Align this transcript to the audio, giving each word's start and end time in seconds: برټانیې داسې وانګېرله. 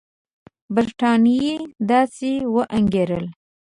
برټانیې 0.75 1.51
داسې 1.89 2.31
وانګېرله. 2.53 3.29